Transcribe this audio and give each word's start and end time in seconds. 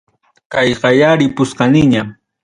Kayqaya 0.51 1.09
ripuskaniña. 1.19 2.01